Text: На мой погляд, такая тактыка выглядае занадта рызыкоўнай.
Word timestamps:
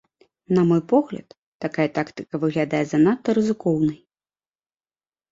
На 0.57 0.61
мой 0.69 0.79
погляд, 0.93 1.27
такая 1.65 1.85
тактыка 1.97 2.35
выглядае 2.45 2.81
занадта 2.93 3.35
рызыкоўнай. 3.39 3.99